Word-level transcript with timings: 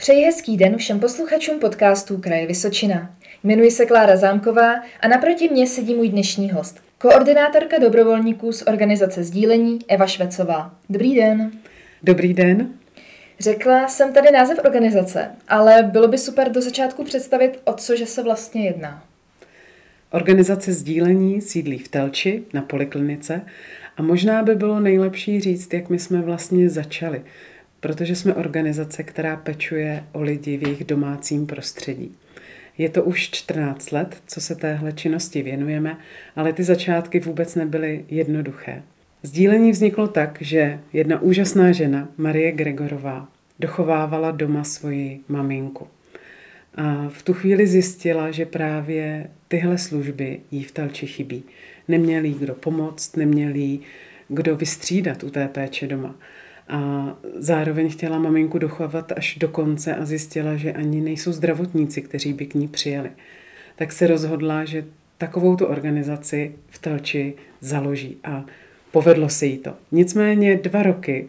Přeji 0.00 0.24
hezký 0.24 0.56
den 0.56 0.76
všem 0.76 1.00
posluchačům 1.00 1.58
podcastů 1.58 2.18
Kraje 2.18 2.46
Vysočina. 2.46 3.14
Jmenuji 3.44 3.70
se 3.70 3.86
Klára 3.86 4.16
Zámková 4.16 4.74
a 5.00 5.08
naproti 5.08 5.48
mě 5.48 5.66
sedí 5.66 5.94
můj 5.94 6.08
dnešní 6.08 6.50
host, 6.50 6.80
koordinátorka 6.98 7.78
dobrovolníků 7.78 8.52
z 8.52 8.62
organizace 8.62 9.24
Sdílení 9.24 9.78
Eva 9.88 10.06
Švecová. 10.06 10.74
Dobrý 10.90 11.14
den. 11.14 11.50
Dobrý 12.02 12.34
den. 12.34 12.70
Řekla 13.40 13.88
jsem 13.88 14.12
tady 14.12 14.30
název 14.30 14.58
organizace, 14.64 15.30
ale 15.48 15.82
bylo 15.82 16.08
by 16.08 16.18
super 16.18 16.52
do 16.52 16.62
začátku 16.62 17.04
představit, 17.04 17.60
o 17.64 17.72
cože 17.72 18.06
se 18.06 18.22
vlastně 18.22 18.64
jedná. 18.64 19.04
Organizace 20.10 20.72
Sdílení 20.72 21.40
sídlí 21.40 21.78
v 21.78 21.88
Telči 21.88 22.42
na 22.52 22.62
poliklinice 22.62 23.40
a 23.96 24.02
možná 24.02 24.42
by 24.42 24.54
bylo 24.54 24.80
nejlepší 24.80 25.40
říct, 25.40 25.74
jak 25.74 25.90
my 25.90 25.98
jsme 25.98 26.22
vlastně 26.22 26.70
začali, 26.70 27.22
protože 27.80 28.16
jsme 28.16 28.34
organizace, 28.34 29.02
která 29.02 29.36
pečuje 29.36 30.04
o 30.12 30.22
lidi 30.22 30.56
v 30.56 30.62
jejich 30.62 30.84
domácím 30.84 31.46
prostředí. 31.46 32.16
Je 32.78 32.88
to 32.88 33.04
už 33.04 33.30
14 33.30 33.90
let, 33.92 34.22
co 34.26 34.40
se 34.40 34.54
téhle 34.54 34.92
činnosti 34.92 35.42
věnujeme, 35.42 35.98
ale 36.36 36.52
ty 36.52 36.64
začátky 36.64 37.20
vůbec 37.20 37.54
nebyly 37.54 38.04
jednoduché. 38.08 38.82
Sdílení 39.22 39.70
vzniklo 39.70 40.08
tak, 40.08 40.38
že 40.40 40.80
jedna 40.92 41.20
úžasná 41.20 41.72
žena, 41.72 42.08
Marie 42.16 42.52
Gregorová, 42.52 43.28
dochovávala 43.58 44.30
doma 44.30 44.64
svoji 44.64 45.20
maminku. 45.28 45.86
A 46.74 47.08
v 47.08 47.22
tu 47.22 47.34
chvíli 47.34 47.66
zjistila, 47.66 48.30
že 48.30 48.46
právě 48.46 49.30
tyhle 49.48 49.78
služby 49.78 50.40
jí 50.50 50.64
v 50.64 50.72
Talči 50.72 51.06
chybí. 51.06 51.42
Neměl 51.88 52.24
jí 52.24 52.34
kdo 52.34 52.54
pomoct, 52.54 53.16
neměl 53.16 53.54
jí 53.54 53.80
kdo 54.28 54.56
vystřídat 54.56 55.24
u 55.24 55.30
té 55.30 55.48
péče 55.48 55.86
doma. 55.86 56.14
A 56.68 57.14
zároveň 57.34 57.90
chtěla 57.90 58.18
maminku 58.18 58.58
dochovat 58.58 59.12
až 59.12 59.36
do 59.36 59.48
konce 59.48 59.94
a 59.94 60.04
zjistila, 60.04 60.56
že 60.56 60.72
ani 60.72 61.00
nejsou 61.00 61.32
zdravotníci, 61.32 62.02
kteří 62.02 62.32
by 62.32 62.46
k 62.46 62.54
ní 62.54 62.68
přijeli. 62.68 63.10
Tak 63.76 63.92
se 63.92 64.06
rozhodla, 64.06 64.64
že 64.64 64.84
takovou 65.18 65.56
tu 65.56 65.66
organizaci 65.66 66.52
v 66.68 66.78
Telči 66.78 67.34
založí 67.60 68.16
a 68.24 68.44
povedlo 68.90 69.28
se 69.28 69.46
jí 69.46 69.58
to. 69.58 69.74
Nicméně 69.92 70.56
dva 70.56 70.82
roky 70.82 71.28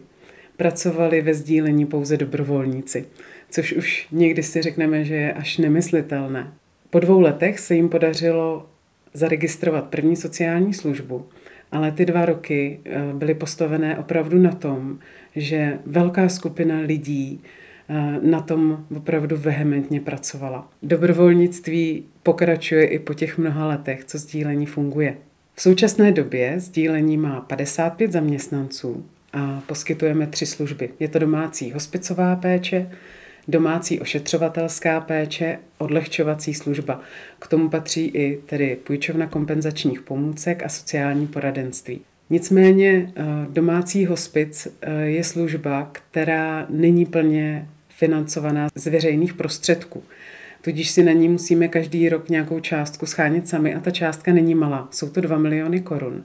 pracovali 0.56 1.22
ve 1.22 1.34
sdílení 1.34 1.86
pouze 1.86 2.16
dobrovolníci, 2.16 3.04
což 3.50 3.72
už 3.72 4.06
někdy 4.12 4.42
si 4.42 4.62
řekneme, 4.62 5.04
že 5.04 5.14
je 5.14 5.32
až 5.32 5.58
nemyslitelné. 5.58 6.52
Po 6.90 7.00
dvou 7.00 7.20
letech 7.20 7.58
se 7.58 7.74
jim 7.74 7.88
podařilo 7.88 8.66
zaregistrovat 9.14 9.84
první 9.84 10.16
sociální 10.16 10.74
službu, 10.74 11.26
ale 11.72 11.92
ty 11.92 12.06
dva 12.06 12.24
roky 12.24 12.80
eh, 12.84 13.00
byly 13.12 13.34
postavené 13.34 13.98
opravdu 13.98 14.38
na 14.38 14.52
tom, 14.52 14.98
že 15.36 15.78
velká 15.86 16.28
skupina 16.28 16.78
lidí 16.78 17.40
eh, 17.88 18.18
na 18.22 18.40
tom 18.40 18.84
opravdu 18.96 19.36
vehementně 19.36 20.00
pracovala. 20.00 20.68
Dobrovolnictví 20.82 22.04
pokračuje 22.22 22.86
i 22.86 22.98
po 22.98 23.14
těch 23.14 23.38
mnoha 23.38 23.66
letech, 23.66 24.04
co 24.04 24.18
sdílení 24.18 24.66
funguje. 24.66 25.16
V 25.54 25.62
současné 25.62 26.12
době 26.12 26.54
sdílení 26.60 27.16
má 27.16 27.40
55 27.40 28.12
zaměstnanců 28.12 29.04
a 29.32 29.62
poskytujeme 29.66 30.26
tři 30.26 30.46
služby. 30.46 30.90
Je 31.00 31.08
to 31.08 31.18
domácí 31.18 31.72
hospicová 31.72 32.36
péče, 32.36 32.90
domácí 33.50 34.00
ošetřovatelská 34.00 35.00
péče, 35.00 35.58
odlehčovací 35.78 36.54
služba. 36.54 37.00
K 37.38 37.46
tomu 37.46 37.68
patří 37.68 38.06
i 38.06 38.40
tedy 38.46 38.76
půjčovna 38.84 39.26
kompenzačních 39.26 40.02
pomůcek 40.02 40.62
a 40.62 40.68
sociální 40.68 41.26
poradenství. 41.26 42.00
Nicméně 42.30 43.12
eh, 43.16 43.22
domácí 43.48 44.06
hospic 44.06 44.68
eh, 44.82 44.92
je 45.02 45.24
služba, 45.24 45.90
která 45.92 46.66
není 46.70 47.06
plně 47.06 47.68
financovaná 47.88 48.68
z 48.74 48.86
veřejných 48.86 49.34
prostředků. 49.34 50.02
Tudíž 50.60 50.90
si 50.90 51.04
na 51.04 51.12
ní 51.12 51.28
musíme 51.28 51.68
každý 51.68 52.08
rok 52.08 52.28
nějakou 52.28 52.60
částku 52.60 53.06
schánět 53.06 53.48
sami 53.48 53.74
a 53.74 53.80
ta 53.80 53.90
částka 53.90 54.32
není 54.32 54.54
malá. 54.54 54.88
Jsou 54.90 55.10
to 55.10 55.20
2 55.20 55.38
miliony 55.38 55.80
korun. 55.80 56.24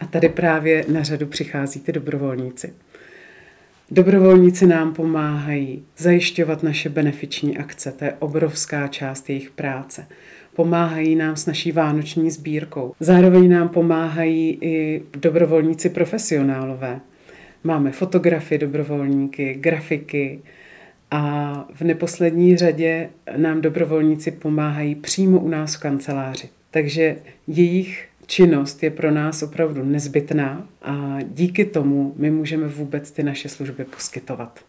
A 0.00 0.06
tady 0.06 0.28
právě 0.28 0.84
na 0.88 1.02
řadu 1.02 1.26
přichází 1.26 1.80
ty 1.80 1.92
dobrovolníci. 1.92 2.72
Dobrovolníci 3.94 4.66
nám 4.66 4.94
pomáhají 4.94 5.84
zajišťovat 5.96 6.62
naše 6.62 6.88
benefiční 6.88 7.58
akce, 7.58 7.92
to 7.92 8.04
je 8.04 8.14
obrovská 8.18 8.88
část 8.88 9.30
jejich 9.30 9.50
práce. 9.50 10.06
Pomáhají 10.54 11.16
nám 11.16 11.36
s 11.36 11.46
naší 11.46 11.72
vánoční 11.72 12.30
sbírkou. 12.30 12.94
Zároveň 13.00 13.50
nám 13.50 13.68
pomáhají 13.68 14.58
i 14.60 15.02
dobrovolníci 15.20 15.88
profesionálové. 15.88 17.00
Máme 17.64 17.92
fotografy, 17.92 18.58
dobrovolníky, 18.58 19.54
grafiky 19.54 20.40
a 21.10 21.66
v 21.74 21.80
neposlední 21.80 22.56
řadě 22.56 23.10
nám 23.36 23.60
dobrovolníci 23.60 24.30
pomáhají 24.30 24.94
přímo 24.94 25.40
u 25.40 25.48
nás 25.48 25.74
v 25.74 25.80
kanceláři. 25.80 26.48
Takže 26.70 27.16
jejich 27.46 28.08
činnost 28.26 28.82
je 28.82 28.90
pro 28.90 29.10
nás 29.10 29.42
opravdu 29.42 29.84
nezbytná 29.84 30.68
a 30.82 31.18
díky 31.22 31.64
tomu 31.64 32.14
my 32.16 32.30
můžeme 32.30 32.68
vůbec 32.68 33.10
ty 33.10 33.22
naše 33.22 33.48
služby 33.48 33.84
poskytovat. 33.84 34.60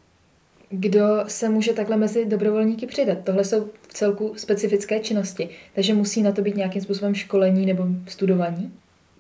Kdo 0.70 1.24
se 1.28 1.50
může 1.50 1.74
takhle 1.74 1.98
mezi 1.98 2.26
dobrovolníky 2.26 2.88
přidat? 2.88 3.18
Tohle 3.24 3.44
jsou 3.44 3.70
v 3.82 3.94
celku 3.94 4.34
specifické 4.38 5.00
činnosti, 5.00 5.50
takže 5.76 5.94
musí 5.94 6.22
na 6.22 6.32
to 6.32 6.42
být 6.42 6.56
nějakým 6.56 6.82
způsobem 6.82 7.16
školení 7.16 7.66
nebo 7.66 7.88
studování? 8.08 8.72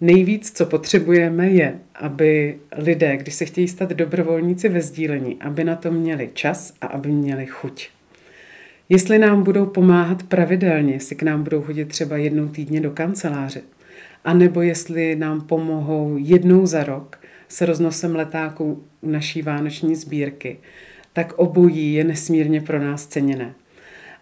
Nejvíc, 0.01 0.52
co 0.52 0.66
potřebujeme, 0.66 1.50
je, 1.50 1.79
aby 1.96 2.57
lidé, 2.78 3.17
když 3.17 3.35
se 3.35 3.46
chtějí 3.46 3.67
stát 3.67 3.90
dobrovolníci 3.90 4.69
ve 4.69 4.81
sdílení, 4.81 5.38
aby 5.41 5.63
na 5.63 5.75
to 5.75 5.91
měli 5.91 6.29
čas 6.34 6.73
a 6.81 6.88
aby 6.88 7.09
měli 7.09 7.46
chuť. 7.46 7.90
Jestli 8.90 9.19
nám 9.19 9.44
budou 9.44 9.66
pomáhat 9.66 10.23
pravidelně, 10.23 10.94
jestli 10.94 11.16
k 11.16 11.23
nám 11.23 11.44
budou 11.44 11.62
chodit 11.62 11.85
třeba 11.85 12.17
jednou 12.17 12.47
týdně 12.47 12.81
do 12.81 12.91
kanceláře, 12.91 13.62
anebo 14.25 14.62
jestli 14.62 15.16
nám 15.16 15.41
pomohou 15.41 16.18
jednou 16.18 16.66
za 16.66 16.84
rok 16.84 17.19
s 17.47 17.62
roznosem 17.62 18.16
letáků 18.16 18.84
naší 19.03 19.41
vánoční 19.41 19.96
sbírky, 19.96 20.58
tak 21.13 21.34
obojí 21.34 21.94
je 21.94 22.03
nesmírně 22.03 22.62
pro 22.62 22.80
nás 22.80 23.06
ceněné. 23.06 23.53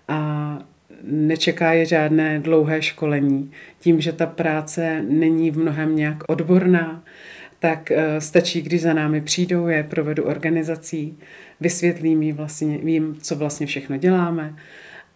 A 0.07 0.59
nečeká 1.03 1.73
je 1.73 1.85
žádné 1.85 2.39
dlouhé 2.39 2.81
školení. 2.81 3.51
Tím, 3.79 4.01
že 4.01 4.11
ta 4.11 4.25
práce 4.25 5.05
není 5.09 5.51
v 5.51 5.57
mnohem 5.57 5.95
nějak 5.95 6.23
odborná, 6.27 7.03
tak 7.59 7.91
eh, 7.91 8.21
stačí, 8.21 8.61
když 8.61 8.81
za 8.81 8.93
námi 8.93 9.21
přijdou, 9.21 9.67
je 9.67 9.83
provedu 9.83 10.23
organizací, 10.23 11.17
vysvětlím 11.59 12.23
jim, 12.23 12.35
vlastně, 12.35 12.77
vím, 12.77 13.15
co 13.21 13.35
vlastně 13.35 13.65
všechno 13.65 13.97
děláme 13.97 14.55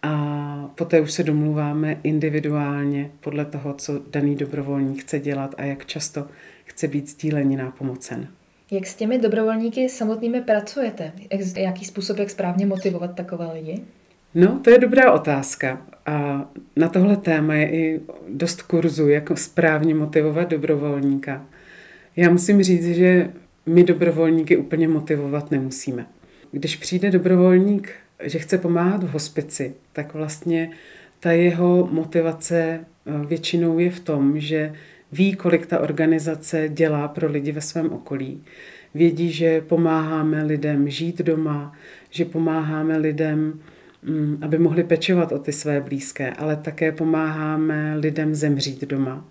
a 0.03 0.71
poté 0.75 1.01
už 1.01 1.11
se 1.11 1.23
domluváme 1.23 1.97
individuálně 2.03 3.11
podle 3.19 3.45
toho, 3.45 3.73
co 3.73 4.01
daný 4.11 4.35
dobrovolník 4.35 5.01
chce 5.01 5.19
dělat 5.19 5.55
a 5.57 5.63
jak 5.63 5.85
často 5.85 6.27
chce 6.65 6.87
být 6.87 7.09
sdílení 7.09 7.55
nápomocen. 7.55 8.27
Jak 8.71 8.85
s 8.85 8.95
těmi 8.95 9.19
dobrovolníky 9.19 9.89
samotnými 9.89 10.41
pracujete? 10.41 11.11
Jaký 11.57 11.85
způsob, 11.85 12.17
jak 12.17 12.29
správně 12.29 12.65
motivovat 12.65 13.15
takové 13.15 13.53
lidi? 13.53 13.81
No, 14.35 14.59
to 14.63 14.69
je 14.69 14.79
dobrá 14.79 15.11
otázka. 15.11 15.81
A 16.05 16.49
na 16.75 16.89
tohle 16.89 17.17
téma 17.17 17.53
je 17.53 17.71
i 17.71 18.01
dost 18.29 18.61
kurzu, 18.61 19.07
jak 19.07 19.37
správně 19.37 19.95
motivovat 19.95 20.49
dobrovolníka. 20.49 21.45
Já 22.15 22.29
musím 22.29 22.63
říct, 22.63 22.85
že 22.85 23.29
my 23.65 23.83
dobrovolníky 23.83 24.57
úplně 24.57 24.87
motivovat 24.87 25.51
nemusíme. 25.51 26.05
Když 26.51 26.75
přijde 26.75 27.11
dobrovolník 27.11 27.91
že 28.23 28.39
chce 28.39 28.57
pomáhat 28.57 29.03
v 29.03 29.09
hospici, 29.09 29.73
tak 29.93 30.13
vlastně 30.13 30.69
ta 31.19 31.31
jeho 31.31 31.89
motivace 31.91 32.79
eh, 32.79 33.25
většinou 33.25 33.79
je 33.79 33.91
v 33.91 33.99
tom, 33.99 34.39
že 34.39 34.73
ví, 35.11 35.35
kolik 35.35 35.65
ta 35.65 35.79
organizace 35.79 36.69
dělá 36.69 37.07
pro 37.07 37.31
lidi 37.31 37.51
ve 37.51 37.61
svém 37.61 37.91
okolí. 37.91 38.43
Vědí, 38.93 39.31
že 39.31 39.61
pomáháme 39.61 40.43
lidem 40.43 40.89
žít 40.89 41.21
doma, 41.21 41.73
že 42.09 42.25
pomáháme 42.25 42.97
lidem, 42.97 43.59
mm, 44.03 44.37
aby 44.41 44.57
mohli 44.57 44.83
pečovat 44.83 45.31
o 45.31 45.39
ty 45.39 45.51
své 45.51 45.81
blízké, 45.81 46.31
ale 46.31 46.55
také 46.55 46.91
pomáháme 46.91 47.95
lidem 47.95 48.35
zemřít 48.35 48.83
doma. 48.83 49.29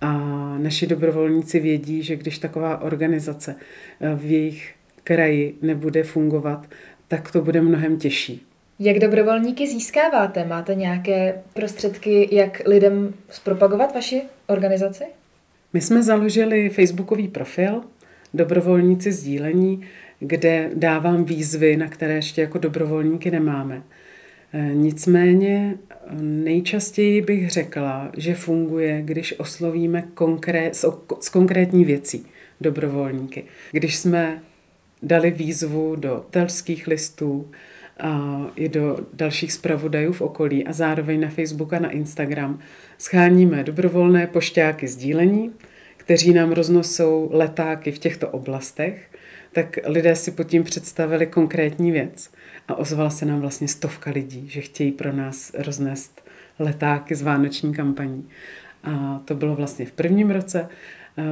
A 0.00 0.18
naši 0.58 0.86
dobrovolníci 0.86 1.60
vědí, 1.60 2.02
že 2.02 2.16
když 2.16 2.38
taková 2.38 2.82
organizace 2.82 3.56
eh, 4.00 4.14
v 4.14 4.24
jejich 4.24 4.74
kraji 5.04 5.58
nebude 5.62 6.02
fungovat, 6.02 6.66
tak 7.12 7.30
to 7.30 7.42
bude 7.42 7.60
mnohem 7.60 7.96
těžší. 7.96 8.42
Jak 8.78 8.98
dobrovolníky 8.98 9.66
získáváte? 9.66 10.44
Máte 10.44 10.74
nějaké 10.74 11.34
prostředky, 11.54 12.28
jak 12.32 12.62
lidem 12.66 13.14
zpropagovat 13.28 13.94
vaši 13.94 14.22
organizaci? 14.46 15.04
My 15.72 15.80
jsme 15.80 16.02
založili 16.02 16.68
facebookový 16.68 17.28
profil 17.28 17.80
Dobrovolníci 18.34 19.12
sdílení, 19.12 19.82
kde 20.20 20.70
dávám 20.74 21.24
výzvy, 21.24 21.76
na 21.76 21.88
které 21.88 22.14
ještě 22.14 22.40
jako 22.40 22.58
dobrovolníky 22.58 23.30
nemáme. 23.30 23.82
E, 24.52 24.70
nicméně 24.74 25.74
nejčastěji 26.20 27.22
bych 27.22 27.50
řekla, 27.50 28.10
že 28.16 28.34
funguje, 28.34 29.02
když 29.02 29.34
oslovíme 29.38 30.04
konkrét, 30.14 30.76
s 31.20 31.28
konkrétní 31.28 31.84
věcí 31.84 32.26
dobrovolníky. 32.60 33.44
Když 33.72 33.96
jsme 33.96 34.42
dali 35.02 35.30
výzvu 35.30 35.96
do 35.96 36.26
telských 36.30 36.86
listů 36.86 37.50
a 38.00 38.40
i 38.56 38.68
do 38.68 38.98
dalších 39.12 39.52
zpravodajů 39.52 40.12
v 40.12 40.20
okolí 40.20 40.66
a 40.66 40.72
zároveň 40.72 41.20
na 41.20 41.28
Facebook 41.28 41.72
a 41.72 41.78
na 41.78 41.90
Instagram 41.90 42.58
scháníme 42.98 43.64
dobrovolné 43.64 44.26
pošťáky 44.26 44.88
sdílení, 44.88 45.52
kteří 45.96 46.32
nám 46.32 46.52
roznosou 46.52 47.28
letáky 47.32 47.92
v 47.92 47.98
těchto 47.98 48.28
oblastech, 48.28 49.10
tak 49.52 49.78
lidé 49.84 50.16
si 50.16 50.30
pod 50.30 50.44
tím 50.44 50.64
představili 50.64 51.26
konkrétní 51.26 51.92
věc 51.92 52.30
a 52.68 52.74
ozvala 52.74 53.10
se 53.10 53.26
nám 53.26 53.40
vlastně 53.40 53.68
stovka 53.68 54.10
lidí, 54.10 54.48
že 54.48 54.60
chtějí 54.60 54.92
pro 54.92 55.12
nás 55.12 55.52
roznést 55.58 56.22
letáky 56.58 57.14
z 57.14 57.22
vánoční 57.22 57.74
kampaní. 57.74 58.28
A 58.84 59.20
to 59.24 59.34
bylo 59.34 59.54
vlastně 59.54 59.86
v 59.86 59.92
prvním 59.92 60.30
roce. 60.30 60.68
Eh, 61.18 61.22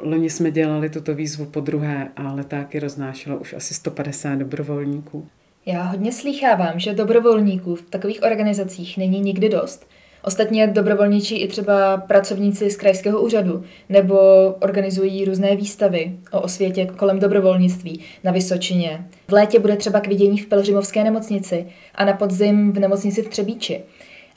loni 0.00 0.30
jsme 0.30 0.50
dělali 0.50 0.90
tuto 0.90 1.14
výzvu 1.14 1.44
po 1.44 1.60
druhé 1.60 2.08
a 2.16 2.32
letáky 2.32 2.78
roznášelo 2.78 3.38
už 3.38 3.52
asi 3.52 3.74
150 3.74 4.34
dobrovolníků. 4.34 5.26
Já 5.66 5.82
hodně 5.82 6.12
slýchávám, 6.12 6.78
že 6.80 6.94
dobrovolníků 6.94 7.74
v 7.74 7.82
takových 7.82 8.22
organizacích 8.22 8.98
není 8.98 9.20
nikdy 9.20 9.48
dost. 9.48 9.86
Ostatně 10.24 10.66
dobrovolničí 10.66 11.36
i 11.36 11.48
třeba 11.48 11.96
pracovníci 11.96 12.70
z 12.70 12.76
krajského 12.76 13.20
úřadu 13.20 13.64
nebo 13.88 14.18
organizují 14.60 15.24
různé 15.24 15.56
výstavy 15.56 16.16
o 16.32 16.40
osvětě 16.40 16.86
kolem 16.96 17.18
dobrovolnictví 17.18 18.00
na 18.24 18.32
Vysočině. 18.32 19.06
V 19.28 19.32
létě 19.32 19.58
bude 19.58 19.76
třeba 19.76 20.00
k 20.00 20.08
vidění 20.08 20.38
v 20.38 20.46
Pelřimovské 20.46 21.04
nemocnici 21.04 21.66
a 21.94 22.04
na 22.04 22.12
podzim 22.12 22.72
v 22.72 22.78
nemocnici 22.78 23.22
v 23.22 23.28
Třebíči. 23.28 23.80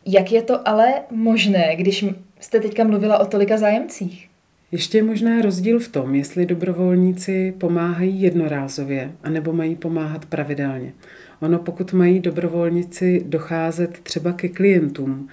Jak 0.05 0.31
je 0.31 0.41
to 0.41 0.67
ale 0.67 0.93
možné, 1.11 1.75
když 1.75 2.05
jste 2.39 2.59
teďka 2.59 2.83
mluvila 2.83 3.19
o 3.19 3.25
tolika 3.25 3.57
zájemcích? 3.57 4.30
Ještě 4.71 4.97
je 4.97 5.03
možná 5.03 5.41
rozdíl 5.41 5.79
v 5.79 5.87
tom, 5.87 6.15
jestli 6.15 6.45
dobrovolníci 6.45 7.53
pomáhají 7.57 8.21
jednorázově, 8.21 9.11
anebo 9.23 9.53
mají 9.53 9.75
pomáhat 9.75 10.25
pravidelně. 10.25 10.93
Ono, 11.39 11.59
pokud 11.59 11.93
mají 11.93 12.19
dobrovolníci 12.19 13.23
docházet 13.27 13.99
třeba 13.99 14.33
ke 14.33 14.49
klientům, 14.49 15.27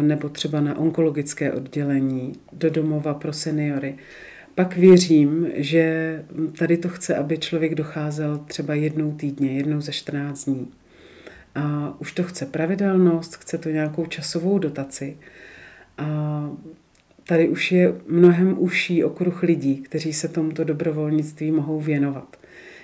nebo 0.00 0.28
třeba 0.28 0.60
na 0.60 0.78
onkologické 0.78 1.52
oddělení, 1.52 2.32
do 2.52 2.70
domova 2.70 3.14
pro 3.14 3.32
seniory, 3.32 3.94
pak 4.54 4.76
věřím, 4.76 5.46
že 5.54 6.24
tady 6.58 6.76
to 6.76 6.88
chce, 6.88 7.16
aby 7.16 7.38
člověk 7.38 7.74
docházel 7.74 8.38
třeba 8.38 8.74
jednou 8.74 9.12
týdně, 9.12 9.52
jednou 9.52 9.80
za 9.80 9.92
14 9.92 10.44
dní. 10.44 10.70
A 11.54 11.94
už 11.98 12.12
to 12.12 12.22
chce 12.22 12.46
pravidelnost, 12.46 13.36
chce 13.36 13.58
to 13.58 13.68
nějakou 13.68 14.06
časovou 14.06 14.58
dotaci. 14.58 15.16
A 15.98 16.50
tady 17.30 17.48
už 17.48 17.72
je 17.72 17.94
mnohem 18.08 18.54
užší 18.58 19.04
okruh 19.04 19.42
lidí, 19.42 19.76
kteří 19.76 20.12
se 20.12 20.28
tomuto 20.28 20.64
dobrovolnictví 20.64 21.50
mohou 21.50 21.80
věnovat. 21.80 22.36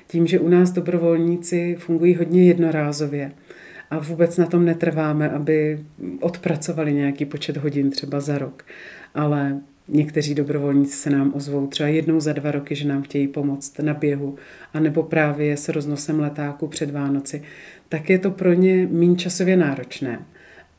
Tím, 0.07 0.27
že 0.27 0.39
u 0.39 0.49
nás 0.49 0.71
dobrovolníci 0.71 1.77
fungují 1.79 2.15
hodně 2.15 2.45
jednorázově 2.45 3.33
a 3.91 3.99
vůbec 3.99 4.37
na 4.37 4.47
tom 4.47 4.65
netrváme, 4.65 5.31
aby 5.31 5.79
odpracovali 6.21 6.93
nějaký 6.93 7.25
počet 7.25 7.57
hodin 7.57 7.91
třeba 7.91 8.21
za 8.21 8.39
rok, 8.39 8.65
ale 9.15 9.61
Někteří 9.89 10.35
dobrovolníci 10.35 10.97
se 10.97 11.11
nám 11.11 11.33
ozvou 11.35 11.67
třeba 11.67 11.89
jednou 11.89 12.21
za 12.21 12.33
dva 12.33 12.51
roky, 12.51 12.75
že 12.75 12.89
nám 12.89 13.03
chtějí 13.03 13.29
pomoct 13.29 13.79
na 13.79 13.95
běhu, 13.95 14.37
anebo 14.75 15.03
právě 15.03 15.57
s 15.57 15.69
roznosem 15.69 16.21
letáku 16.21 16.67
před 16.67 16.91
Vánoci, 16.91 17.43
tak 17.89 18.11
je 18.11 18.19
to 18.19 18.31
pro 18.31 18.53
ně 18.53 18.89
méně 18.91 19.17
časově 19.17 19.57
náročné. 19.57 20.27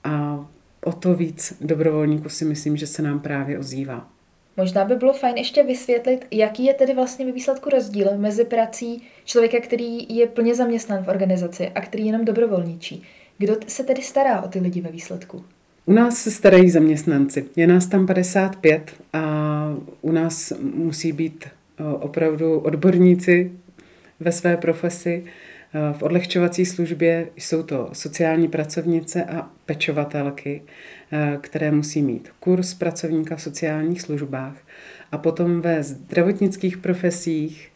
A 0.04 0.46
o 0.88 0.92
to 0.92 1.14
víc 1.14 1.54
dobrovolníků 1.62 2.30
si 2.30 2.46
myslím, 2.46 2.78
že 2.78 2.88
se 2.88 3.02
nám 3.02 3.20
právě 3.20 3.60
ozývá. 3.60 4.10
Možná 4.58 4.86
by 4.86 4.96
bylo 4.96 5.14
fajn 5.14 5.38
ještě 5.38 5.64
vysvětlit, 5.64 6.26
jaký 6.32 6.66
je 6.66 6.74
tedy 6.74 6.94
vlastně 6.94 7.26
ve 7.26 7.32
výsledku 7.32 7.70
rozdíl 7.70 8.18
mezi 8.18 8.46
prací 8.46 9.04
člověka, 9.26 9.58
který 9.60 10.16
je 10.16 10.28
plně 10.28 10.56
zaměstnán 10.56 11.04
v 11.04 11.08
organizaci 11.08 11.70
a 11.70 11.82
který 11.82 12.06
jenom 12.06 12.26
dobrovolničí. 12.26 13.04
Kdo 13.38 13.56
se 13.68 13.84
tedy 13.84 14.02
stará 14.02 14.42
o 14.42 14.48
ty 14.48 14.60
lidi 14.60 14.82
ve 14.82 14.92
výsledku? 14.92 15.44
U 15.86 15.94
nás 15.94 16.18
se 16.18 16.32
starají 16.32 16.70
zaměstnanci. 16.70 17.46
Je 17.56 17.68
nás 17.68 17.88
tam 17.88 18.08
55 18.08 18.92
a 19.14 19.76
u 20.02 20.12
nás 20.12 20.54
musí 20.62 21.12
být 21.12 21.46
opravdu 22.00 22.60
odborníci 22.60 23.52
ve 24.20 24.32
své 24.32 24.58
profesi. 24.58 25.26
V 25.92 26.04
odlehčovací 26.04 26.66
službě 26.66 27.28
jsou 27.36 27.64
to 27.64 27.90
sociální 27.94 28.48
pracovnice 28.48 29.24
a 29.24 29.50
pečovatelky, 29.66 30.62
které 31.42 31.72
musí 31.72 32.02
mít 32.02 32.30
kurz 32.40 32.74
pracovníka 32.74 33.36
v 33.36 33.42
sociálních 33.42 34.02
službách 34.02 34.56
a 35.12 35.18
potom 35.18 35.62
ve 35.62 35.84
zdravotnických 35.84 36.78
profesích 36.78 37.72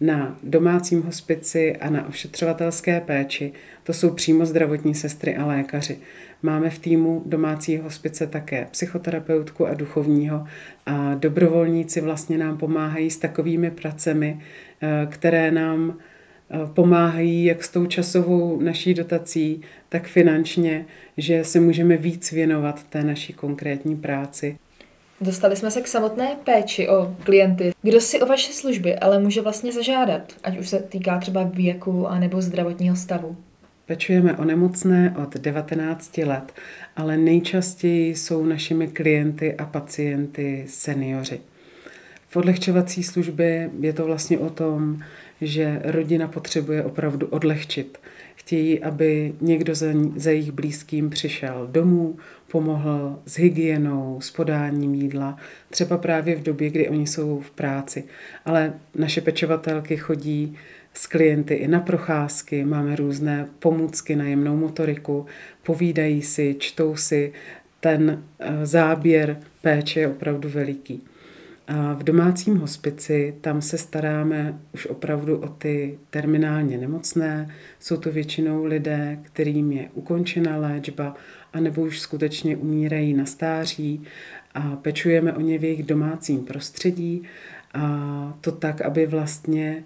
na 0.00 0.38
domácím 0.42 1.02
hospici 1.02 1.76
a 1.76 1.90
na 1.90 2.08
ošetřovatelské 2.08 3.00
péči. 3.00 3.52
To 3.82 3.92
jsou 3.92 4.10
přímo 4.10 4.46
zdravotní 4.46 4.94
sestry 4.94 5.36
a 5.36 5.46
lékaři. 5.46 5.98
Máme 6.42 6.70
v 6.70 6.78
týmu 6.78 7.22
domácí 7.26 7.76
hospice 7.76 8.26
také 8.26 8.66
psychoterapeutku 8.70 9.66
a 9.66 9.74
duchovního 9.74 10.46
a 10.86 11.14
dobrovolníci 11.14 12.00
vlastně 12.00 12.38
nám 12.38 12.58
pomáhají 12.58 13.10
s 13.10 13.18
takovými 13.18 13.70
pracemi, 13.70 14.40
eh, 14.82 15.06
které 15.10 15.50
nám 15.50 15.98
eh, 15.98 16.15
pomáhají 16.74 17.44
jak 17.44 17.64
s 17.64 17.68
tou 17.68 17.86
časovou 17.86 18.60
naší 18.60 18.94
dotací, 18.94 19.60
tak 19.88 20.06
finančně, 20.06 20.86
že 21.16 21.44
se 21.44 21.60
můžeme 21.60 21.96
víc 21.96 22.32
věnovat 22.32 22.84
té 22.84 23.04
naší 23.04 23.32
konkrétní 23.32 23.96
práci. 23.96 24.58
Dostali 25.20 25.56
jsme 25.56 25.70
se 25.70 25.80
k 25.80 25.88
samotné 25.88 26.36
péči 26.44 26.88
o 26.88 27.16
klienty. 27.24 27.72
Kdo 27.82 28.00
si 28.00 28.20
o 28.20 28.26
vaše 28.26 28.52
služby 28.52 28.96
ale 28.96 29.18
může 29.18 29.40
vlastně 29.40 29.72
zažádat, 29.72 30.32
ať 30.44 30.58
už 30.58 30.68
se 30.68 30.78
týká 30.78 31.18
třeba 31.18 31.42
věku 31.42 32.06
a 32.06 32.18
nebo 32.18 32.42
zdravotního 32.42 32.96
stavu? 32.96 33.36
Pečujeme 33.86 34.36
o 34.36 34.44
nemocné 34.44 35.14
od 35.22 35.36
19 35.36 36.18
let, 36.18 36.52
ale 36.96 37.16
nejčastěji 37.16 38.14
jsou 38.14 38.44
našimi 38.44 38.88
klienty 38.88 39.54
a 39.54 39.64
pacienty 39.64 40.64
seniori. 40.68 41.40
V 42.28 42.36
odlehčovací 42.36 43.02
službě 43.02 43.70
je 43.80 43.92
to 43.92 44.06
vlastně 44.06 44.38
o 44.38 44.50
tom, 44.50 45.02
že 45.40 45.80
rodina 45.84 46.28
potřebuje 46.28 46.84
opravdu 46.84 47.26
odlehčit. 47.26 47.98
Chtějí, 48.36 48.82
aby 48.82 49.32
někdo 49.40 49.74
za, 49.74 49.86
za 50.16 50.30
jejich 50.30 50.52
blízkým 50.52 51.10
přišel 51.10 51.68
domů, 51.72 52.16
pomohl 52.50 53.18
s 53.26 53.38
hygienou, 53.38 54.20
s 54.20 54.30
podáním 54.30 54.94
jídla, 54.94 55.36
třeba 55.70 55.98
právě 55.98 56.36
v 56.36 56.42
době, 56.42 56.70
kdy 56.70 56.88
oni 56.88 57.06
jsou 57.06 57.40
v 57.40 57.50
práci. 57.50 58.04
Ale 58.44 58.74
naše 58.94 59.20
pečovatelky 59.20 59.96
chodí 59.96 60.56
s 60.94 61.06
klienty 61.06 61.54
i 61.54 61.68
na 61.68 61.80
procházky, 61.80 62.64
máme 62.64 62.96
různé 62.96 63.48
pomůcky 63.58 64.16
na 64.16 64.24
jemnou 64.24 64.56
motoriku, 64.56 65.26
povídají 65.62 66.22
si, 66.22 66.56
čtou 66.58 66.96
si, 66.96 67.32
ten 67.80 68.22
eh, 68.38 68.66
záběr 68.66 69.40
péče 69.62 70.00
je 70.00 70.08
opravdu 70.08 70.48
veliký. 70.48 71.02
A 71.68 71.94
v 71.94 72.02
domácím 72.02 72.56
hospici 72.56 73.34
tam 73.40 73.62
se 73.62 73.78
staráme 73.78 74.58
už 74.74 74.86
opravdu 74.86 75.38
o 75.38 75.48
ty 75.48 75.98
terminálně 76.10 76.78
nemocné. 76.78 77.54
Jsou 77.80 77.96
to 77.96 78.12
většinou 78.12 78.64
lidé, 78.64 79.18
kterým 79.22 79.72
je 79.72 79.88
ukončena 79.94 80.56
léčba, 80.56 81.14
anebo 81.52 81.82
už 81.82 82.00
skutečně 82.00 82.56
umírají 82.56 83.14
na 83.14 83.26
stáří 83.26 84.02
a 84.54 84.60
pečujeme 84.60 85.32
o 85.32 85.40
ně 85.40 85.58
v 85.58 85.64
jejich 85.64 85.82
domácím 85.82 86.44
prostředí. 86.44 87.22
A 87.74 88.38
to 88.40 88.52
tak, 88.52 88.80
aby 88.80 89.06
vlastně 89.06 89.84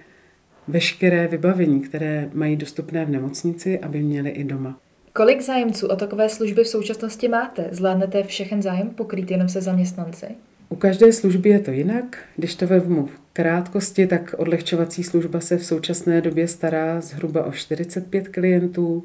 veškeré 0.69 1.29
vybavení, 1.29 1.81
které 1.81 2.31
mají 2.33 2.57
dostupné 2.57 3.05
v 3.05 3.11
nemocnici, 3.11 3.79
aby 3.79 4.03
měli 4.03 4.31
i 4.31 4.45
doma. 4.45 4.79
Kolik 5.13 5.41
zájemců 5.41 5.87
o 5.89 5.97
takové 5.97 6.29
služby 6.29 6.65
v 6.65 6.69
současnosti 6.69 7.29
máte? 7.29 7.69
Zvládnete 7.73 8.23
všechen 8.23 8.63
zájem 8.63 8.91
pokrýt 8.91 9.31
jenom 9.31 9.49
se 9.49 9.61
zaměstnanci? 9.61 10.27
U 10.73 10.77
každé 10.77 11.13
služby 11.13 11.49
je 11.49 11.59
to 11.59 11.71
jinak. 11.71 12.19
Když 12.37 12.55
to 12.55 12.67
vezmu 12.67 13.07
v 13.07 13.21
krátkosti, 13.33 14.07
tak 14.07 14.35
odlehčovací 14.39 15.05
služba 15.05 15.41
se 15.41 15.57
v 15.57 15.67
současné 15.67 16.21
době 16.21 16.49
stará 16.49 17.01
zhruba 17.01 17.45
o 17.45 17.53
45 17.53 18.29
klientů. 18.29 19.05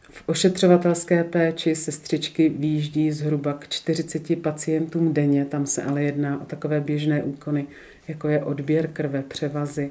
V 0.00 0.22
ošetřovatelské 0.26 1.24
péči 1.24 1.74
sestřičky 1.74 2.48
výjíždí 2.48 3.12
zhruba 3.12 3.52
k 3.52 3.68
40 3.68 4.42
pacientům 4.42 5.12
denně, 5.12 5.44
tam 5.44 5.66
se 5.66 5.82
ale 5.82 6.02
jedná 6.02 6.42
o 6.42 6.44
takové 6.44 6.80
běžné 6.80 7.22
úkony, 7.22 7.66
jako 8.08 8.28
je 8.28 8.44
odběr 8.44 8.88
krve, 8.92 9.22
převazy, 9.22 9.90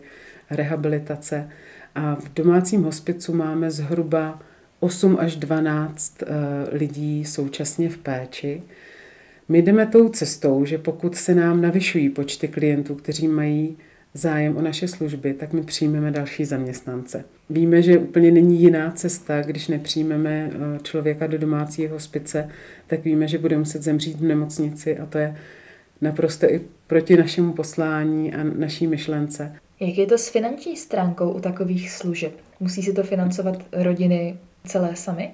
rehabilitace. 0.50 1.50
A 1.96 2.16
v 2.16 2.34
domácím 2.34 2.84
hospicu 2.84 3.34
máme 3.34 3.72
zhruba 3.72 4.40
8 4.80 5.18
až 5.20 5.36
12 5.36 6.24
eh, 6.24 6.28
lidí 6.72 7.26
současně 7.26 7.90
v 7.90 7.98
péči. 7.98 8.64
My 9.50 9.62
jdeme 9.62 9.86
tou 9.86 10.10
cestou, 10.10 10.66
že 10.66 10.78
pokud 10.78 11.16
se 11.16 11.36
nám 11.36 11.62
navyšují 11.62 12.10
počty 12.10 12.48
klientů, 12.48 12.96
kteří 12.96 13.28
mají 13.28 13.78
zájem 14.14 14.58
o 14.58 14.62
naše 14.62 14.88
služby, 14.88 15.34
tak 15.34 15.54
my 15.54 15.64
přijmeme 15.64 16.12
další 16.12 16.46
zaměstnance. 16.46 17.26
Víme, 17.50 17.82
že 17.82 17.98
úplně 17.98 18.32
není 18.32 18.62
jiná 18.62 18.92
cesta, 18.92 19.42
když 19.42 19.68
nepřijmeme 19.68 20.52
eh, 20.54 20.80
člověka 20.84 21.28
do 21.28 21.38
domácího 21.38 21.94
hospice, 21.94 22.50
tak 22.88 23.04
víme, 23.04 23.28
že 23.28 23.38
bude 23.38 23.58
muset 23.58 23.82
zemřít 23.82 24.18
v 24.18 24.24
nemocnici 24.24 24.98
a 24.98 25.06
to 25.06 25.18
je 25.18 25.38
naprosto 26.02 26.46
i 26.46 26.62
proti 26.88 27.18
našemu 27.18 27.54
poslání 27.54 28.34
a 28.34 28.44
naší 28.44 28.88
myšlence. 28.88 29.56
Jak 29.80 29.98
je 29.98 30.06
to 30.06 30.18
s 30.18 30.30
finanční 30.30 30.78
stránkou 30.78 31.32
u 31.32 31.40
takových 31.40 31.92
služeb? 31.92 32.32
Musí 32.60 32.84
si 32.84 32.94
to 32.94 33.04
financovat 33.04 33.66
rodiny 33.72 34.38
celé 34.66 34.96
sami? 34.96 35.32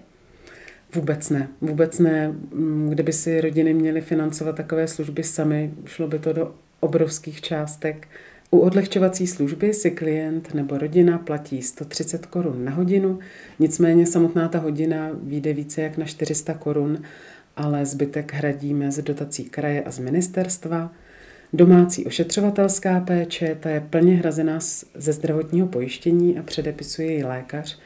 Vůbec 0.96 1.30
ne. 1.30 1.48
Vůbec 1.62 2.00
ne. 2.00 2.28
Mm, 2.28 2.90
kdyby 2.90 3.14
si 3.14 3.42
rodiny 3.42 3.74
měly 3.74 4.02
financovat 4.02 4.56
takové 4.56 4.88
služby 4.88 5.24
sami, 5.24 5.74
šlo 5.86 6.08
by 6.08 6.20
to 6.20 6.34
do 6.34 6.56
obrovských 6.80 7.42
částek. 7.42 8.08
U 8.52 8.60
odlehčovací 8.60 9.28
služby 9.28 9.74
si 9.74 9.92
klient 9.92 10.54
nebo 10.54 10.78
rodina 10.78 11.18
platí 11.18 11.62
130 11.62 12.26
korun 12.26 12.66
na 12.66 12.72
hodinu, 12.72 13.20
nicméně 13.60 14.06
samotná 14.06 14.48
ta 14.48 14.60
hodina 14.60 15.10
vyjde 15.24 15.54
více 15.54 15.82
jak 15.82 15.98
na 15.98 16.06
400 16.06 16.54
korun, 16.54 17.02
ale 17.56 17.86
zbytek 17.86 18.34
hradíme 18.34 18.92
z 18.92 19.02
dotací 19.02 19.44
kraje 19.44 19.84
a 19.84 19.92
z 19.92 20.00
ministerstva. 20.00 20.94
Domácí 21.54 22.06
ošetřovatelská 22.06 23.00
péče, 23.00 23.58
ta 23.60 23.70
je 23.70 23.80
plně 23.80 24.16
hrazená 24.16 24.60
ze 24.96 25.14
zdravotního 25.14 25.68
pojištění 25.68 26.40
a 26.40 26.44
předepisuje 26.44 27.12
ji 27.12 27.24
lékař. 27.24 27.80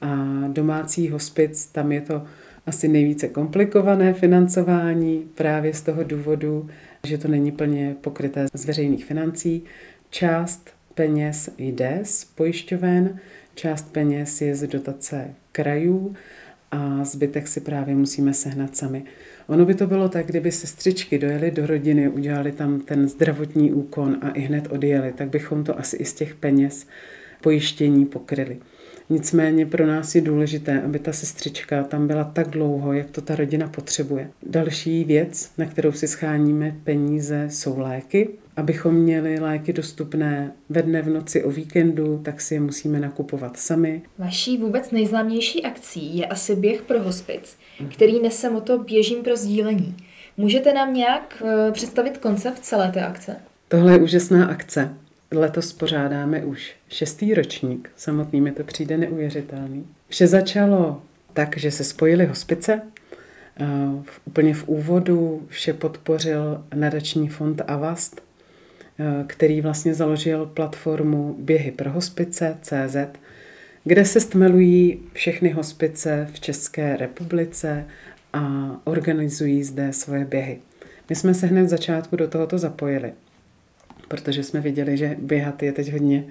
A 0.00 0.24
domácí 0.48 1.08
hospic, 1.08 1.66
tam 1.66 1.92
je 1.92 2.00
to 2.00 2.22
asi 2.66 2.88
nejvíce 2.88 3.28
komplikované 3.28 4.12
financování 4.12 5.28
právě 5.34 5.74
z 5.74 5.82
toho 5.82 6.04
důvodu, 6.04 6.68
že 7.06 7.18
to 7.18 7.28
není 7.28 7.52
plně 7.52 7.96
pokryté 8.00 8.46
z 8.54 8.64
veřejných 8.64 9.04
financí. 9.04 9.64
Část 10.10 10.70
peněz 10.94 11.50
jde 11.58 12.00
z 12.02 12.24
pojišťoven, 12.24 13.18
část 13.54 13.92
peněz 13.92 14.40
je 14.40 14.54
z 14.54 14.66
dotace 14.66 15.34
krajů 15.52 16.14
a 16.70 17.04
zbytek 17.04 17.48
si 17.48 17.60
právě 17.60 17.94
musíme 17.94 18.34
sehnat 18.34 18.76
sami. 18.76 19.04
Ono 19.46 19.64
by 19.64 19.74
to 19.74 19.86
bylo 19.86 20.08
tak, 20.08 20.26
kdyby 20.26 20.52
sestřičky 20.52 21.18
dojeli 21.18 21.50
do 21.50 21.66
rodiny, 21.66 22.08
udělali 22.08 22.52
tam 22.52 22.80
ten 22.80 23.08
zdravotní 23.08 23.72
úkon 23.72 24.16
a 24.20 24.30
i 24.30 24.40
hned 24.40 24.72
odjeli, 24.72 25.12
tak 25.12 25.28
bychom 25.28 25.64
to 25.64 25.78
asi 25.78 25.96
i 25.96 26.04
z 26.04 26.14
těch 26.14 26.34
peněz 26.34 26.86
pojištění 27.40 28.06
pokryli. 28.06 28.58
Nicméně 29.10 29.66
pro 29.66 29.86
nás 29.86 30.14
je 30.14 30.20
důležité, 30.20 30.82
aby 30.82 30.98
ta 30.98 31.12
sestřička 31.12 31.82
tam 31.82 32.06
byla 32.06 32.24
tak 32.24 32.48
dlouho, 32.48 32.92
jak 32.92 33.10
to 33.10 33.20
ta 33.20 33.36
rodina 33.36 33.68
potřebuje. 33.68 34.30
Další 34.42 35.04
věc, 35.04 35.50
na 35.58 35.66
kterou 35.66 35.92
si 35.92 36.08
scháníme 36.08 36.76
peníze, 36.84 37.46
jsou 37.50 37.78
léky. 37.78 38.28
Abychom 38.56 38.94
měli 38.94 39.38
léky 39.38 39.72
dostupné 39.72 40.52
ve 40.68 40.82
dne, 40.82 41.02
v 41.02 41.08
noci, 41.08 41.44
o 41.44 41.50
víkendu, 41.50 42.20
tak 42.24 42.40
si 42.40 42.54
je 42.54 42.60
musíme 42.60 43.00
nakupovat 43.00 43.56
sami. 43.56 44.02
Vaší 44.18 44.58
vůbec 44.58 44.90
nejznámější 44.90 45.62
akcí 45.62 46.18
je 46.18 46.26
asi 46.26 46.56
běh 46.56 46.82
pro 46.82 47.02
hospic, 47.02 47.56
který 47.92 48.22
nese 48.22 48.50
moto 48.50 48.78
Běžím 48.78 49.22
pro 49.22 49.36
sdílení. 49.36 49.96
Můžete 50.36 50.72
nám 50.72 50.94
nějak 50.94 51.42
eh, 51.46 51.72
představit 51.72 52.18
koncept 52.18 52.58
celé 52.58 52.92
té 52.92 53.06
akce? 53.06 53.36
Tohle 53.68 53.92
je 53.92 53.98
úžasná 53.98 54.46
akce. 54.46 54.94
Letos 55.32 55.72
pořádáme 55.72 56.44
už 56.44 56.74
šestý 56.88 57.34
ročník. 57.34 57.90
Samotný 57.96 58.40
mi 58.40 58.52
to 58.52 58.64
přijde 58.64 58.96
neuvěřitelný. 58.96 59.86
Vše 60.08 60.26
začalo 60.26 61.02
tak, 61.32 61.56
že 61.56 61.70
se 61.70 61.84
spojili 61.84 62.26
hospice. 62.26 62.82
Úplně 64.24 64.54
v 64.54 64.68
úvodu 64.68 65.46
vše 65.48 65.72
podpořil 65.72 66.64
nadační 66.74 67.28
fond 67.28 67.62
Avast, 67.66 68.22
který 69.26 69.60
vlastně 69.60 69.94
založil 69.94 70.46
platformu 70.46 71.36
Běhy 71.38 71.70
pro 71.70 71.90
hospice 71.90 72.56
CZ, 72.62 72.96
kde 73.84 74.04
se 74.04 74.20
stmelují 74.20 75.02
všechny 75.12 75.50
hospice 75.50 76.28
v 76.32 76.40
České 76.40 76.96
republice 76.96 77.84
a 78.32 78.70
organizují 78.84 79.64
zde 79.64 79.92
svoje 79.92 80.24
běhy. 80.24 80.58
My 81.08 81.16
jsme 81.16 81.34
se 81.34 81.46
hned 81.46 81.62
v 81.62 81.68
začátku 81.68 82.16
do 82.16 82.28
tohoto 82.28 82.58
zapojili 82.58 83.12
protože 84.08 84.42
jsme 84.42 84.60
viděli, 84.60 84.96
že 84.96 85.16
běhat 85.18 85.62
je 85.62 85.72
teď 85.72 85.92
hodně 85.92 86.24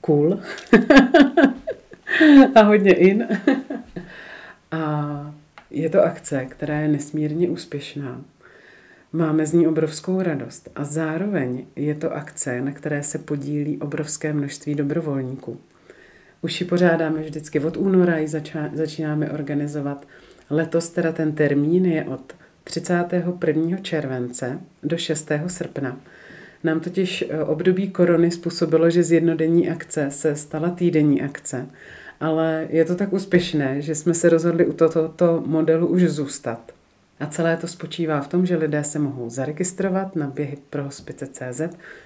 cool 0.00 0.40
a 2.54 2.62
hodně 2.62 2.94
in. 2.94 3.28
a 4.70 5.34
je 5.70 5.90
to 5.90 6.02
akce, 6.02 6.44
která 6.44 6.80
je 6.80 6.88
nesmírně 6.88 7.48
úspěšná. 7.48 8.24
Máme 9.12 9.46
z 9.46 9.52
ní 9.52 9.66
obrovskou 9.66 10.22
radost 10.22 10.70
a 10.74 10.84
zároveň 10.84 11.66
je 11.76 11.94
to 11.94 12.12
akce, 12.12 12.60
na 12.60 12.72
které 12.72 13.02
se 13.02 13.18
podílí 13.18 13.78
obrovské 13.78 14.32
množství 14.32 14.74
dobrovolníků. 14.74 15.60
Už 16.42 16.60
ji 16.60 16.66
pořádáme 16.66 17.22
vždycky 17.22 17.60
od 17.60 17.76
února, 17.76 18.18
ji 18.18 18.28
začínáme 18.72 19.30
organizovat. 19.30 20.06
Letos 20.50 20.90
teda 20.90 21.12
ten 21.12 21.32
termín 21.32 21.86
je 21.86 22.04
od 22.04 22.34
31. 22.64 23.76
července 23.76 24.60
do 24.82 24.96
6. 24.96 25.30
srpna. 25.46 26.00
Nám 26.64 26.80
totiž 26.80 27.24
eh, 27.28 27.44
období 27.44 27.90
korony 27.90 28.30
způsobilo, 28.30 28.90
že 28.90 29.02
z 29.02 29.12
jednodenní 29.12 29.70
akce 29.70 30.10
se 30.10 30.36
stala 30.36 30.70
týdenní 30.70 31.22
akce. 31.22 31.66
Ale 32.20 32.66
je 32.70 32.84
to 32.84 32.94
tak 32.94 33.12
úspěšné, 33.12 33.82
že 33.82 33.94
jsme 33.94 34.14
se 34.14 34.28
rozhodli 34.28 34.66
u 34.66 34.72
tohoto 34.72 35.42
modelu 35.46 35.86
už 35.86 36.02
zůstat. 36.02 36.72
A 37.20 37.26
celé 37.26 37.56
to 37.56 37.66
spočívá 37.66 38.20
v 38.20 38.28
tom, 38.28 38.46
že 38.46 38.56
lidé 38.56 38.84
se 38.84 38.98
mohou 38.98 39.30
zaregistrovat 39.30 40.16
na 40.16 40.26
běhy 40.26 40.58
pro 40.70 40.84
hospice.cz, 40.84 41.60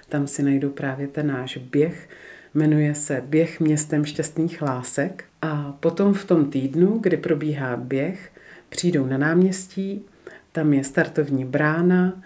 tam 0.08 0.26
si 0.26 0.42
najdou 0.42 0.70
právě 0.70 1.08
ten 1.08 1.26
náš 1.26 1.56
běh, 1.56 2.08
jmenuje 2.54 2.94
se 2.94 3.22
Běh 3.26 3.60
městem 3.60 4.04
šťastných 4.04 4.62
lásek 4.62 5.24
a 5.42 5.76
potom 5.80 6.14
v 6.14 6.24
tom 6.24 6.50
týdnu, 6.50 6.98
kdy 6.98 7.16
probíhá 7.16 7.76
běh, 7.76 8.32
přijdou 8.68 9.06
na 9.06 9.18
náměstí, 9.18 10.04
tam 10.52 10.72
je 10.72 10.84
startovní 10.84 11.44
brána, 11.44 12.22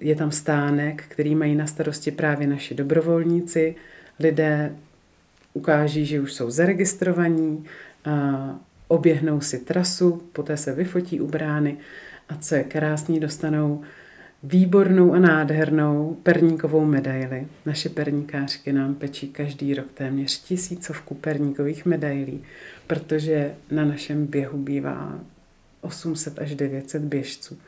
je 0.00 0.16
tam 0.16 0.30
stánek, 0.30 1.04
který 1.08 1.34
mají 1.34 1.54
na 1.54 1.66
starosti 1.66 2.10
právě 2.10 2.46
naši 2.46 2.74
dobrovolníci. 2.74 3.74
Lidé 4.20 4.76
ukáží, 5.52 6.06
že 6.06 6.20
už 6.20 6.32
jsou 6.32 6.50
zaregistrovaní, 6.50 7.64
oběhnou 8.88 9.40
si 9.40 9.58
trasu, 9.58 10.22
poté 10.32 10.56
se 10.56 10.72
vyfotí 10.72 11.20
u 11.20 11.26
brány 11.26 11.76
a 12.28 12.36
co 12.36 12.54
je 12.54 12.64
krásný, 12.64 13.20
dostanou 13.20 13.82
výbornou 14.42 15.12
a 15.12 15.18
nádhernou 15.18 16.16
perníkovou 16.22 16.84
medaili. 16.84 17.46
Naše 17.66 17.88
perníkářky 17.88 18.72
nám 18.72 18.94
pečí 18.94 19.28
každý 19.28 19.74
rok 19.74 19.86
téměř 19.94 20.40
tisícovku 20.42 21.14
perníkových 21.14 21.86
medailí, 21.86 22.42
protože 22.86 23.54
na 23.70 23.84
našem 23.84 24.26
běhu 24.26 24.58
bývá 24.58 25.18
800 25.80 26.38
až 26.38 26.54
900 26.54 27.02
běžců. 27.02 27.58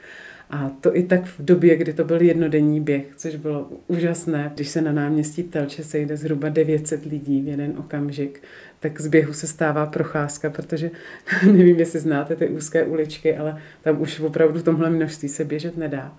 A 0.51 0.71
to 0.81 0.97
i 0.97 1.03
tak 1.03 1.25
v 1.25 1.45
době, 1.45 1.77
kdy 1.77 1.93
to 1.93 2.05
byl 2.05 2.23
jednodenní 2.23 2.81
běh, 2.81 3.07
což 3.17 3.37
bylo 3.37 3.71
úžasné. 3.87 4.53
Když 4.55 4.69
se 4.69 4.81
na 4.81 4.93
náměstí 4.93 5.43
Telče 5.43 5.85
sejde 5.85 6.17
zhruba 6.17 6.49
900 6.49 7.05
lidí 7.05 7.43
v 7.43 7.49
jeden 7.49 7.75
okamžik, 7.79 8.43
tak 8.81 9.01
z 9.01 9.07
běhu 9.07 9.33
se 9.33 9.47
stává 9.47 9.87
procházka, 9.87 10.51
protože 10.51 10.91
nevím, 11.47 11.79
jestli 11.79 12.01
znáte 12.01 12.37
ty 12.37 12.49
úzké 12.49 12.85
uličky, 12.85 13.37
ale 13.37 13.61
tam 13.83 14.01
už 14.01 14.21
opravdu 14.21 14.61
v 14.61 14.63
tomhle 14.65 14.91
množství 14.91 15.29
se 15.29 15.45
běžet 15.45 15.77
nedá. 15.77 16.17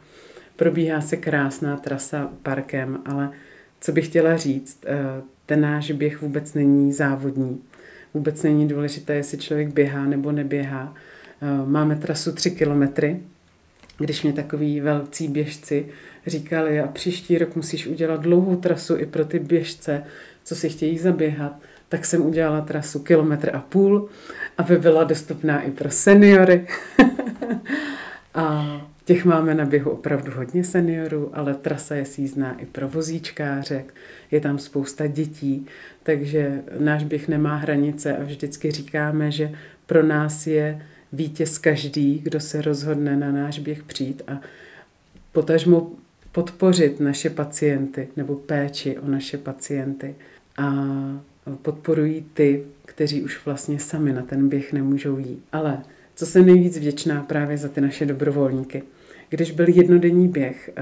Probíhá 0.56 1.02
se 1.02 1.18
krásná 1.18 1.78
trasa 1.78 2.30
parkem, 2.44 3.00
ale 3.06 3.32
co 3.82 3.92
bych 3.92 4.08
chtěla 4.08 4.38
říct, 4.38 4.86
eh, 4.88 5.22
ten 5.46 5.62
náš 5.62 5.92
běh 5.92 6.22
vůbec 6.22 6.54
není 6.54 6.94
závodní. 6.94 7.62
Vůbec 8.14 8.44
není 8.44 8.68
důležité, 8.68 9.16
jestli 9.16 9.38
člověk 9.38 9.74
běhá 9.74 10.06
nebo 10.06 10.32
neběhá. 10.32 10.94
Eh, 11.42 11.66
máme 11.66 11.96
trasu 11.96 12.32
3 12.32 12.52
kilometry, 12.52 13.20
když 13.98 14.24
mě 14.24 14.34
takový 14.34 14.82
velcí 14.82 15.28
běžci 15.28 15.86
říkali, 16.28 16.80
a 16.80 16.88
příští 16.88 17.38
rok 17.38 17.56
musíš 17.56 17.88
udělat 17.88 18.22
dlouhou 18.22 18.56
trasu 18.56 18.98
i 18.98 19.06
pro 19.06 19.26
ty 19.26 19.40
běžce, 19.40 20.04
co 20.44 20.56
si 20.56 20.70
chtějí 20.70 20.98
zaběhat, 20.98 21.60
tak 21.90 22.06
jsem 22.06 22.26
udělala 22.26 22.62
trasu 22.62 23.00
kilometr 23.00 23.56
a 23.56 23.60
půl, 23.60 24.10
aby 24.58 24.78
byla 24.78 25.04
dostupná 25.04 25.62
i 25.62 25.72
pro 25.72 25.90
seniory. 25.90 26.68
a 28.34 28.78
těch 29.06 29.26
máme 29.26 29.56
na 29.56 29.66
běhu 29.66 29.92
opravdu 29.92 30.32
hodně 30.36 30.64
seniorů, 30.64 31.30
ale 31.34 31.54
trasa 31.54 31.96
je 31.96 32.06
sízná 32.06 32.60
i 32.60 32.66
pro 32.66 32.88
vozíčkáře, 32.88 33.86
je 34.32 34.40
tam 34.40 34.60
spousta 34.60 35.08
dětí, 35.08 35.68
takže 36.04 36.62
náš 36.80 37.04
běh 37.04 37.28
nemá 37.28 37.56
hranice 37.56 38.18
a 38.18 38.24
vždycky 38.24 38.72
říkáme, 38.72 39.32
že 39.32 39.52
pro 39.86 40.04
nás 40.04 40.48
je 40.48 40.82
vítěz 41.14 41.58
každý, 41.58 42.20
kdo 42.20 42.40
se 42.40 42.62
rozhodne 42.62 43.18
na 43.18 43.32
náš 43.32 43.60
běh 43.60 43.84
přijít 43.84 44.22
a 44.28 44.42
potažmo 45.32 45.92
podpořit 46.32 47.00
naše 47.00 47.30
pacienty 47.30 48.08
nebo 48.16 48.36
péči 48.36 48.98
o 48.98 49.08
naše 49.08 49.38
pacienty 49.38 50.16
a 50.58 50.74
podporují 51.62 52.26
ty, 52.34 52.64
kteří 52.86 53.24
už 53.24 53.46
vlastně 53.46 53.80
sami 53.80 54.14
na 54.14 54.22
ten 54.22 54.50
běh 54.50 54.74
nemůžou 54.74 55.18
jít. 55.18 55.44
Ale 55.52 55.82
co 56.16 56.26
jsem 56.26 56.46
nejvíc 56.46 56.78
vděčná 56.78 57.24
právě 57.24 57.58
za 57.58 57.70
ty 57.70 57.82
naše 57.82 58.06
dobrovolníky. 58.06 58.84
Když 59.30 59.52
byl 59.52 59.70
jednodenní 59.70 60.28
běh, 60.28 60.70
eh, 60.70 60.82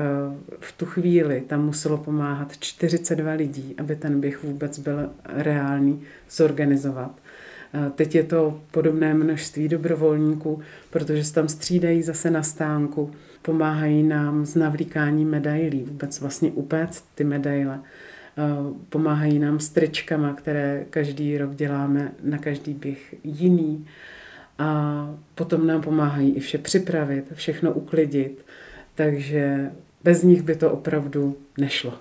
v 0.60 0.72
tu 0.72 0.86
chvíli 0.86 1.44
tam 1.48 1.66
muselo 1.66 1.98
pomáhat 1.98 2.58
42 2.60 3.34
lidí, 3.34 3.76
aby 3.78 3.96
ten 3.96 4.22
běh 4.22 4.44
vůbec 4.44 4.80
byl 4.80 5.10
reálný 5.26 6.02
zorganizovat. 6.30 7.20
Teď 7.96 8.16
je 8.16 8.24
to 8.24 8.62
podobné 8.72 9.14
množství 9.14 9.68
dobrovolníků, 9.68 10.62
protože 10.90 11.24
se 11.24 11.34
tam 11.34 11.48
střídají 11.48 12.04
zase 12.04 12.32
na 12.32 12.44
stánku, 12.44 13.12
pomáhají 13.42 14.04
nám 14.04 14.46
s 14.46 14.56
navlíkáním 14.56 15.30
medailí, 15.30 15.84
vůbec 15.84 16.20
vlastně 16.20 16.52
upéct 16.52 17.06
ty 17.16 17.24
medaile. 17.24 17.80
pomáhají 18.90 19.40
nám 19.40 19.60
s 19.60 19.70
tričkama, 19.70 20.34
které 20.34 20.86
každý 20.90 21.38
rok 21.38 21.56
děláme 21.56 22.12
na 22.24 22.38
každý 22.38 22.74
běh 22.74 23.16
jiný. 23.24 23.86
A 24.58 25.10
potom 25.36 25.68
nám 25.68 25.82
pomáhají 25.82 26.36
i 26.36 26.40
vše 26.40 26.58
připravit, 26.58 27.26
všechno 27.34 27.74
uklidit. 27.74 28.46
Takže 28.96 29.72
bez 30.04 30.24
nich 30.24 30.42
by 30.42 30.56
to 30.56 30.72
opravdu 30.72 31.38
nešlo. 31.58 31.94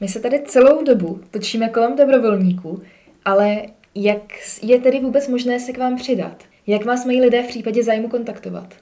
My 0.00 0.08
se 0.08 0.20
tady 0.20 0.42
celou 0.46 0.84
dobu 0.84 1.20
točíme 1.30 1.68
kolem 1.68 1.96
dobrovolníků, 1.96 2.82
ale 3.24 3.62
jak 3.94 4.22
je 4.62 4.80
tedy 4.80 5.00
vůbec 5.00 5.28
možné 5.28 5.60
se 5.60 5.72
k 5.72 5.78
vám 5.78 5.96
přidat? 5.96 6.44
Jak 6.66 6.84
vás 6.84 7.04
mají 7.04 7.20
lidé 7.20 7.42
v 7.42 7.48
případě 7.48 7.84
zájmu 7.84 8.08
kontaktovat? 8.08 8.74